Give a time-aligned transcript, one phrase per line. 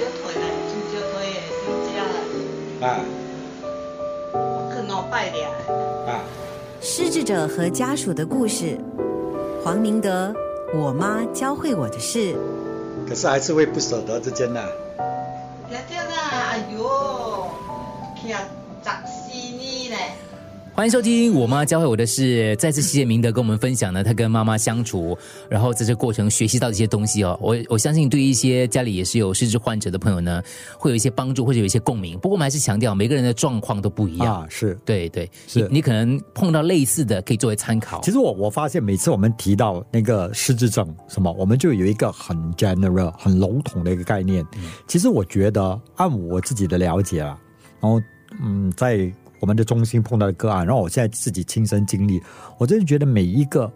[0.00, 2.00] 少退来，真少退的，就这样。
[2.80, 2.84] 啊
[4.72, 5.48] 去两摆俩。
[6.10, 6.24] 啊，
[6.80, 8.78] 失智者和家属的故事，
[9.62, 10.34] 黄明德，
[10.74, 12.34] 我妈教会我的事。
[13.08, 14.62] 可是还是会不舍得之间呢。
[15.68, 16.14] 听听啦，
[16.50, 17.50] 哎哟，
[18.24, 18.38] 徛
[18.82, 19.79] 十四年嘞。
[20.80, 25.14] 欢迎收听《我妈教会我的事》，再次谢谢明德跟我们分享呢，他跟妈妈相处，
[25.46, 27.38] 然后在这过程学习到的一些东西哦。
[27.42, 30.42] 我我相信对一些家里也是有失智患者的朋友呢，
[30.78, 32.18] 会有一些帮助或者有一些共鸣。
[32.18, 34.40] 不过我们还是强调，每个人的状况都不一样。
[34.40, 34.74] 啊，是。
[34.82, 38.00] 对对，是你你可能碰到类似的，可以作为参考。
[38.00, 44.42] 其实我我发现每次我们提到那个失智症什么，我们就有一个很 general、很笼统的一个概念。
[44.86, 47.38] 其实我觉得，按我自己的了解啊，
[47.82, 48.00] 然后
[48.42, 52.22] 嗯，在我们的中心碰到的个案，然后我现在自己亲身经历，
[52.58, 53.70] 我真的觉得每一个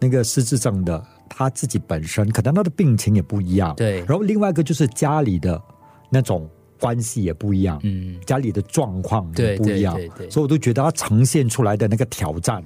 [0.00, 3.74] 那个失智症的他自己本身，可能他的病情也不一样。
[3.76, 3.98] 对。
[4.00, 5.62] 然后另外一个就是家里的
[6.08, 6.48] 那种
[6.80, 12.64] 关系也不一样，嗯，家里的状况也不一样，对对对所以我都觉得他呈现出来的那个挑战，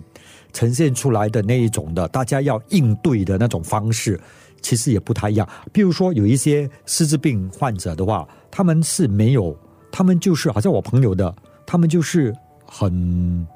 [0.52, 4.18] 呈现出来的那一种的大家要应对的那种方式，
[4.62, 5.48] 其实也不太一样。
[5.72, 9.58] 比如说有一些失智病患者的话，他们是没有，
[9.90, 11.34] 他们就是好像我朋友的，
[11.66, 12.34] 他们就是
[12.64, 13.46] 很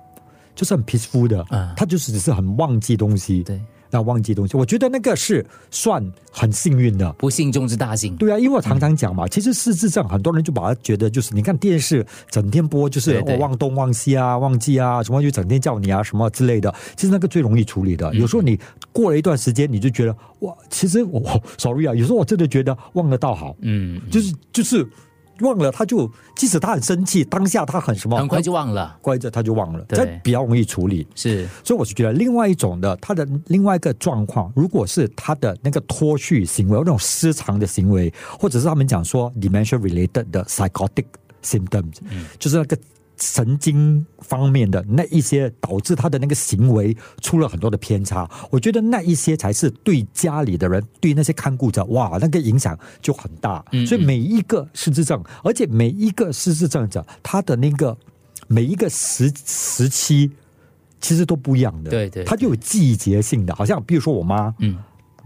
[0.55, 7.13] 就是很 peaceful 的，啊他就是只是很忘记东西，对，那忘记东西，我觉得那个是算很幸运的。
[7.13, 8.17] 不幸中之大幸。
[8.17, 13.35] 对啊，因为我常常讲嘛，其实失智症很多人就把它觉得就是，你看电视整天播就是对对。
[13.37, 17.97] 哦忘东忘西啊、忘记啊，什么就整天叫你啊什么之类的，其实那个最容易处理嗯。
[17.99, 18.15] 的。
[18.17, 18.59] 有时候你
[18.93, 21.23] 过了一段时间，你就觉得哇，其实我
[21.57, 24.85] sorry 啊，有时候我真的觉得忘了倒好，嗯，就是就是
[25.41, 28.97] 忘了，他就即使他很生气，当下他很什么，很快就忘了。
[29.01, 31.07] 乖着他就忘了，这比较容易处理。
[31.15, 41.05] 是，所以我就觉得另外一种的，他的另外一个状况，如果是他的那个脱序行为，那种失常的行为，或者是他们讲说 dementia related 的 psychotic
[41.43, 41.95] symptoms，、
[42.39, 42.77] 就是那个
[43.19, 53.65] 神经方面的那一些导致他的那个行为出了很多的偏差，我觉得那一些才是对家里的人，对那些看顾者，哇，那个影响就很大。
[53.87, 57.97] 所以每一个失智症，而且每一个失智症者，他的那个
[58.47, 60.31] 每一个时时期。
[61.01, 64.77] 其实都不一样的，对对他就有季节性的，好像比如说我妈，嗯，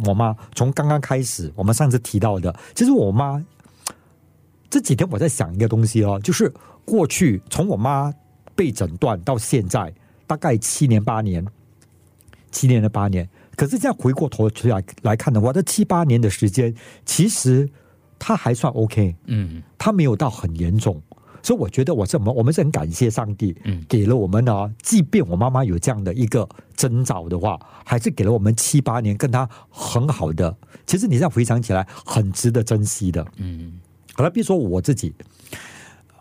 [0.04, 3.42] 我妈从刚刚开始，我们上次提到的，其实我妈
[4.72, 6.50] 这几天我在想一个东西哦，就是
[6.82, 8.10] 过去从我妈
[8.54, 9.92] 被诊断到现在，
[10.26, 11.44] 大概七年八年，
[12.50, 16.74] 七年的八年，可是这样回过头去来来看的话，这七八年的时间，
[17.04, 17.68] 其实
[18.18, 21.02] 她还算 OK，嗯，他没有到很严重，
[21.42, 23.84] 所以我觉得我是我们我们是很感谢上帝，嗯。
[23.86, 30.56] 给了我们呢，即便我妈妈有这样的一个征兆的话，还是给了我们七八年跟她很好的。
[30.86, 33.26] 其实你这样回想起来，很值得珍惜的。
[33.36, 33.74] 嗯，
[34.14, 35.14] 好了，比如说我自己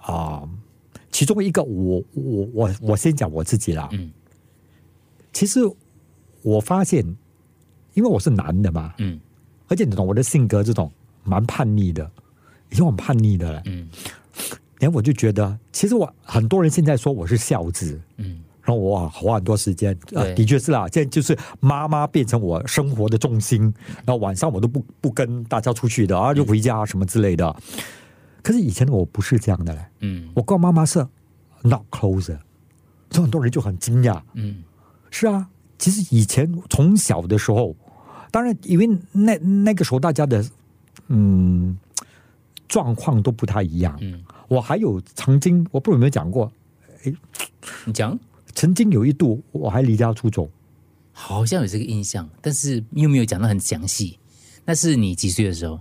[0.02, 0.48] 啊、
[1.12, 3.88] 其中一个我我我我先讲我自己啦。
[3.92, 4.12] 嗯，
[5.32, 5.60] 其实
[6.42, 7.06] 我发现，
[7.94, 9.20] 因为我是男的嘛，嗯，
[9.68, 10.92] 而且你懂我的性格这种
[11.24, 12.10] 蛮叛逆的，
[12.70, 13.62] 已经很叛逆的了。
[13.66, 13.88] 嗯，
[14.80, 23.62] 然后我就觉得，其实我很多人现在说我是孝子，嗯，然后我花很多时间，呃，的确是啦，现在就是妈妈变成我生活的重心，
[24.06, 27.56] 然后晚上我都不不跟大家出去的啊，就回家什么之类的。
[28.44, 31.00] 可是以前的我不是这样的嘞，嗯，我跟我妈妈是
[31.64, 32.38] not closer，
[33.10, 34.22] 所以很多人就很惊讶。
[34.34, 34.64] 嗯，
[35.10, 37.76] 是啊，其实以前从小的时候，
[38.32, 40.44] 当然因为那那个时候大家的
[41.08, 41.78] 嗯
[42.68, 43.98] 状况都不太一样。
[44.02, 46.52] 嗯，我还有曾经，我不知道有没有讲过，
[47.04, 47.14] 哎
[47.86, 48.18] 你讲，
[48.56, 50.50] 曾经有一度我还离家出走。
[51.14, 54.18] 好像有这个印象，但是又没有讲的很详细。
[54.66, 55.80] 那是你几岁的时候？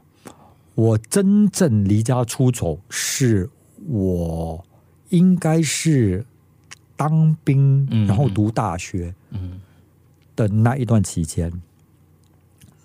[0.75, 3.49] 我真正离家出走是
[3.87, 4.65] 我
[5.11, 6.25] 应该是
[6.97, 9.61] 当兵，嗯然后读大学，嗯
[10.35, 11.53] 的那一段期间，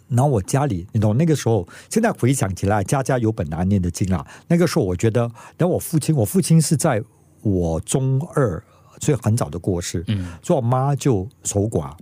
[0.10, 4.26] 然后我家里，你懂那个时候，现在回想起来，家家有本难念的经啊。
[4.48, 5.22] 那个时候，我觉得，
[5.58, 7.02] 然后我父亲，我父亲是在
[7.42, 8.62] 我中二，
[9.06, 11.94] 所以很早的过世，嗯所以我妈就守寡。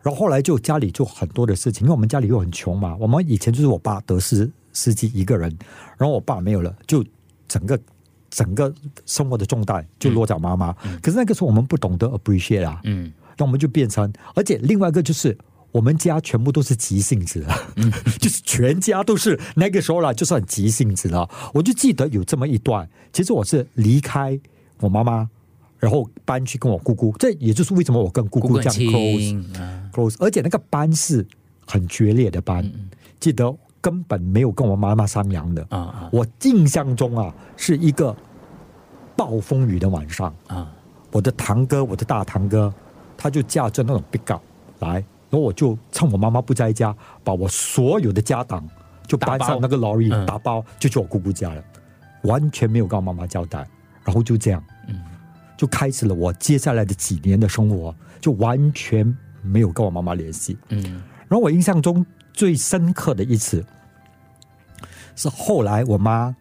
[0.00, 5.50] 然后后来就家里就很多的事情，因为我们家里又很穷嘛，我们以前就是我爸得失司机一个人，
[5.96, 7.04] 然后我爸没有了，就
[7.48, 7.78] 整个
[8.30, 8.72] 整个
[9.04, 10.72] 生活的重担就落在我妈妈。
[11.02, 15.36] 可是那个时候我们不懂得 appreciate 啊，嗯那我们就变成，而且另外一个就是。
[15.70, 17.54] 我们家全部都是急性子的，
[18.18, 21.28] 就是全家都是那个时候了，就是很急性子了。
[21.52, 24.40] 我就记得有这么一段，其实我是离开
[24.80, 25.28] 我妈妈，
[25.78, 31.26] 然后搬去跟我姑姑，这也就是为什么我跟姑姑这样 close，close，而且那个班是
[31.66, 32.70] 很决裂的班。
[33.20, 35.64] 记得根本没有跟我妈妈商量的。
[35.70, 36.10] 啊啊。
[36.12, 38.16] 我印象中啊，是一个
[39.16, 40.72] 暴风雨的晚上，啊。
[41.10, 42.72] 我的堂哥，我的大堂哥，
[43.16, 44.42] 他就驾着那种 big up
[44.80, 44.94] 来，
[45.30, 46.94] 然后我就趁我妈妈不在家，
[47.24, 48.62] 把我所有的家当
[49.06, 51.64] 就搬上那个 lorry 嗯打包，就去我姑姑家了，
[52.24, 53.66] 完全没有跟我妈妈交代，
[54.04, 54.77] 然后就这样，嗯
[55.58, 60.56] 就开始了我接下来的几年的生活，就完全没有跟我妈妈联系。
[60.70, 61.02] 嗯。
[61.28, 63.62] 然后我印象中最深刻的一次，
[65.16, 66.34] 是后来我妈，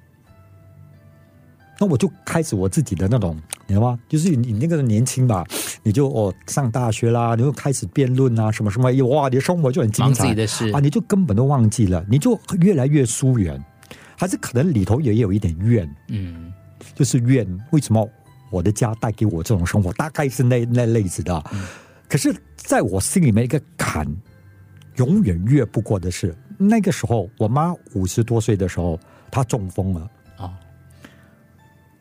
[1.79, 3.35] 那我就开始我自己的那种，
[3.65, 3.99] 你知道吗？
[4.07, 5.43] 就是你你那个年轻吧，
[5.81, 10.33] 你就哦上大学啦，你就开始辩论啊，什么什么，哇，你的生活就很精彩。
[10.33, 10.69] 的事。
[10.69, 13.59] 啊，你就根本都忘记了，你就越来越疏远，
[14.15, 16.53] 还是可能里头也有一点怨，嗯。
[16.93, 18.07] 就是怨为什么
[18.49, 21.43] 我的家带给我这种生活，大概是那那类似的。
[22.09, 24.07] 可是，在我心里面一个坎，
[24.95, 28.97] 永远越不过的是，那个时候我妈五十多岁的时候，
[29.29, 30.53] 她中风了，哦，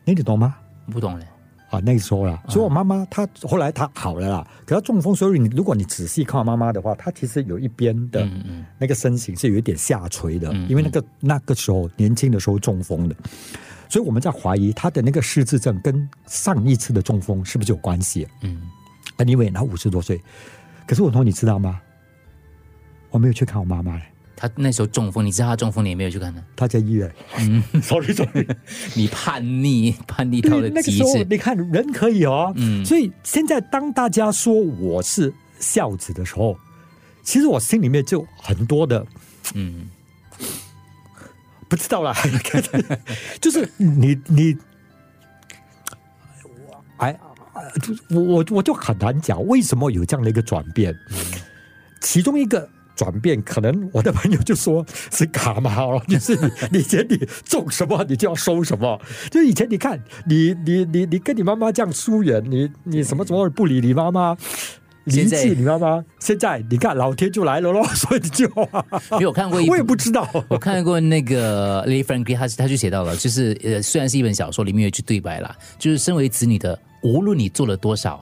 [0.05, 0.55] 你你懂吗？
[0.89, 1.25] 不懂嘞，
[1.69, 8.25] 啊，那个时候啦，所以我妈妈她后来她好了啦，可她中风，所以你如果你仔细看我妈妈的话，她其实有一边的
[8.79, 10.69] 那个身形是有一点下垂的，嗯。
[10.69, 13.15] 因为那个那个时候年轻的时候中风的，
[13.89, 18.27] 所以我们在怀疑他的那个失智症跟上一次的中风是不是有关系？
[18.41, 18.61] 嗯
[19.17, 20.21] ，anyway，她五十多岁，
[20.85, 21.79] 可是我同你知道吗？
[23.09, 24.03] 我没有去看我妈妈嘞，
[24.35, 27.09] 他那时候中风，你知道他中风，你也没有去看他，他在医院。
[27.39, 28.45] 嗯，sorry sorry，
[28.95, 32.85] 你叛逆叛逆到对，了那个时候极致，你看人可以哦，嗯。
[32.85, 36.57] 所以现在当大家说我是孝子的时候，
[37.23, 39.07] 其实我心里面就很多的
[39.53, 39.89] 嗯
[41.67, 42.13] 不知道啦，
[43.41, 44.57] 就是你你，
[46.97, 47.19] 哎，
[48.09, 50.95] 我我我就很难讲为什么有这样的一个转变，
[52.01, 52.69] 其中一个。
[52.97, 57.15] 转变可能我的朋友就说是卡嘛哦，就是你你以前你
[57.45, 58.99] 种什么你就要收什么，
[59.29, 64.35] 就以前你看你你你你跟你妈妈这样疏远，你你什么什么不理你妈妈，
[65.07, 68.47] 离现在弃你妈妈，现在你看老天就来了咯， 所以你就
[69.11, 78.21] 没有看过一我也不知道，我看过那个 Lady Frankie，他他就写到了，就是呃，虽然是一本小说，里面有一句对白啦，就是身为子女的，无论你做了多少，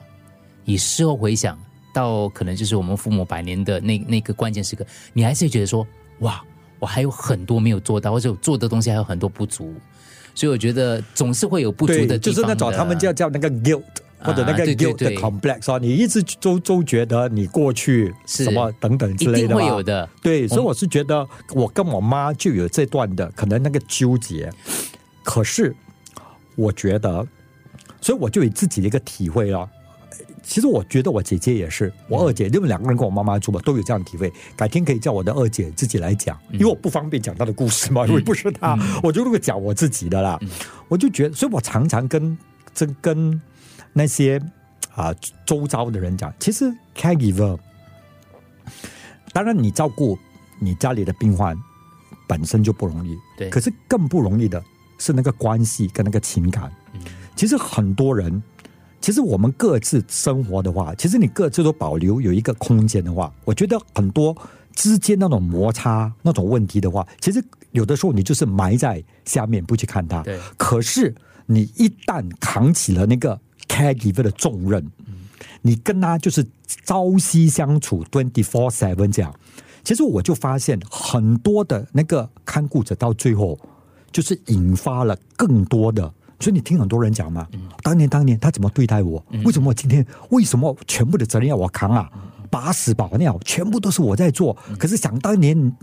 [0.64, 1.58] 你事后回想
[1.92, 5.84] 到可能就是我们父母百年的那那个关键时刻，你还是会觉得说，
[6.20, 6.40] 哇，
[6.78, 9.74] 我还有很多没有做到，或者我做的东西还有很多不足，
[10.34, 12.18] 所以我觉得总是会有不足，的地方的。
[12.18, 13.82] 就是那种他们叫叫那个 guilt
[14.18, 19.60] 或者那个对对 guilt 的对 complex 啊，你一直都都觉得你过去什么等等之类的嘛。
[19.62, 24.52] 会有的，对，所以我是觉得我跟我妈就有这段的可能那个纠结，
[25.22, 25.74] 可是
[26.54, 27.26] 我觉得，
[28.00, 29.68] 所以我就有自己的一个体会了。
[30.42, 34.32] 其实我觉得我姐姐也是，我二姐，因为两个人跟我妈妈住嘛，都有这样的体会。
[34.54, 40.38] 改天可以叫我的二姐自己来讲，因为我不方便讲她的故事嘛，因为不是她，我就如果讲我自己的啦，
[40.86, 42.38] 我就觉得，所以我常常跟
[42.72, 43.42] 这跟
[43.98, 44.38] 那些
[44.94, 45.14] 啊
[45.46, 47.58] 周遭的人讲，其实 caregiver，
[49.32, 50.18] 当然你照顾
[50.58, 51.56] 你家里的病患
[52.28, 54.62] 本身就不容易，对可是更不容易的
[54.98, 56.70] 是那个关系跟那个情感。
[56.92, 57.00] 嗯
[57.34, 58.42] 其实很多人，
[59.00, 64.36] 其实我们各自生活的话，其实你各自都保留有一个空间的话，我觉得很多
[64.74, 67.42] 之间那种摩擦、那种问题的话，其实
[67.72, 70.22] 有的时候你就是埋在下面不去看它。
[70.22, 73.38] 对可是你一旦扛起了那个
[73.76, 74.90] caregiver 的重任，
[75.62, 76.46] 你跟他就是
[76.84, 79.34] 朝夕相处，twenty four seven 这样。
[79.84, 83.58] 其实我就发现很多的那个看顾者到最后，
[84.10, 86.12] 就是引发了更多的。
[86.38, 87.46] 所以你听很多人讲嘛，
[87.82, 89.24] 当年当年他怎么对待我？
[89.44, 92.10] 为什么我今天为什么全部的责任要我扛啊？
[92.50, 94.56] 把屎把尿全部都是我在做。
[94.78, 95.76] 可是想当年，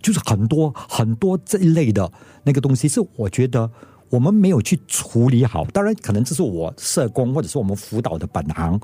[0.00, 2.10] 就是很多很多这一类的
[2.44, 3.70] 那个东西，是我觉得
[4.12, 5.64] 我们没有去处理好。
[5.72, 8.78] 当然，可能这是我社工或者是我们辅导的本行，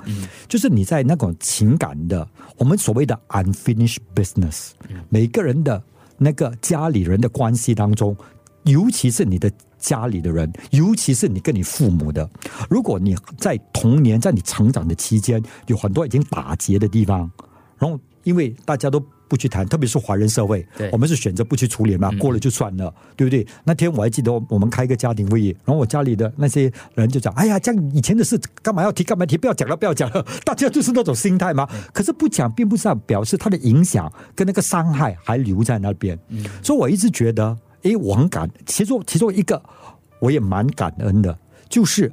[0.48, 4.70] 就是你在那种情感的，我们所谓的 unfinished business，、
[5.10, 5.82] 每个人的
[6.16, 8.16] 那个家里人的关系当中，
[8.62, 12.26] 尤其是你的家里的人，尤其是你跟你父母的，
[12.70, 17.30] 如果你在童年，在你成长的期间，有很多已经打结的地方，
[17.76, 23.46] 然后因为大家都不去谈，特别是华人社会，我们是选择不去处理嘛，过了就算了，对不对？
[23.64, 29.02] 那天我还记得我们开一个家庭会议，然后我家里的那些人就讲：“哎呀，这样以前的事干嘛要提？
[29.02, 29.38] 干嘛提？
[29.38, 30.22] 不要讲了，不要讲了。
[30.44, 31.66] ”大家就是那种心态嘛。
[31.94, 36.18] 可是不讲，并不是表示它的影响跟那个伤害还留在那边。
[36.62, 39.62] 所以我一直觉得，哎，我很感，其中其中一个
[40.20, 41.38] 我也蛮感恩的，
[41.70, 42.12] 就是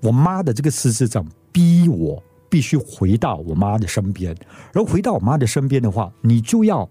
[0.00, 1.22] 我妈的这个失智症
[1.52, 4.34] 逼我必须回到我妈的身边，
[4.72, 6.88] 然后回到我妈的身边的话，你就要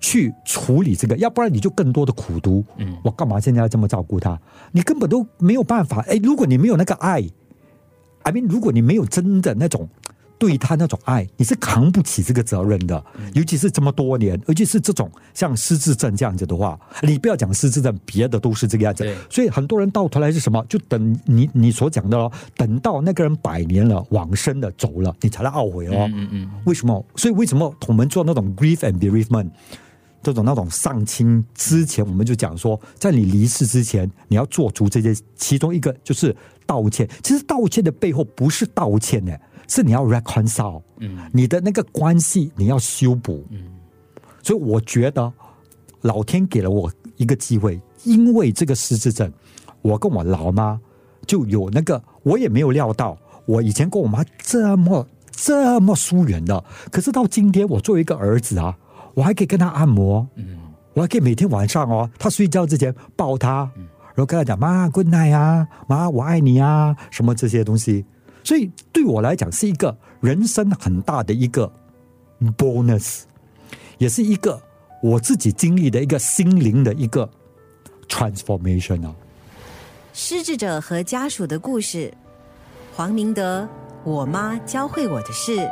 [0.00, 2.64] 去处理这个，要不然你就更多的苦读。
[2.78, 4.40] 嗯我干嘛现在要这么照顾他？
[4.72, 6.00] 你根本都没有办法。
[6.08, 7.22] 哎，如果你没有那个爱
[8.22, 9.88] ，I mean，如果你没有真的那种
[10.38, 13.02] 对他那种爱，你是扛不起这个责任的。
[13.34, 19.16] 尤其是这么多年，尤其是这种像失智症这样子的话，你不要讲失智症，别的都是这个样子对。
[19.30, 20.64] 所以很多人到头来是什么？
[20.68, 26.08] 就等你你所讲的哦，等到那个人百年了、往生了、走了，你才来懊悔哦。
[26.12, 27.04] 嗯嗯为什么？
[27.16, 29.50] 所以为什么我们做那种 grief and bereavement
[30.22, 36.34] 这种那种丧亲之前，我们就讲说，在你离世之前，你要做足这些，其中一个就是
[36.66, 37.08] 道歉。
[37.22, 39.32] 其实道歉的背后不是道歉呢，
[39.68, 43.44] 是你要 reconcile，嗯你的那个关系你要修补。
[43.50, 43.58] 嗯
[44.42, 45.32] 所以我觉得
[46.02, 49.32] 老天给了我一个机会，因为这个失智症，
[49.82, 50.80] 我跟我老妈
[51.26, 58.76] 就有那个，我也没有料到，我以前跟我妈这么这么疏远的，可是到今天，我作为一个儿子啊，
[59.14, 60.58] 我还可以跟她按摩，嗯
[60.94, 63.68] 我还可以每天晚上哦，她睡觉之前抱她，
[64.14, 68.04] 然后跟她讲妈 good night 啊，妈我爱你啊，什么这些东西，
[68.46, 71.70] 所以对我来讲是一个人生很大的一个
[72.56, 73.22] bonus。
[73.98, 74.62] 也是一个
[75.02, 77.28] 我自己经历的一个心灵的一个
[78.08, 79.12] transformation 啊。
[80.12, 82.14] 失智者和家属的故事，
[82.94, 83.68] 黄明德，
[84.04, 85.68] 我妈教会我的事。